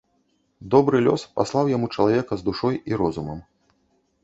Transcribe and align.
Добры 0.75 1.01
лёс 1.07 1.25
паслаў 1.35 1.69
яму 1.75 1.91
чалавека 1.97 2.33
з 2.41 2.49
душой 2.49 2.83
і 2.95 3.01
розумам. 3.05 3.47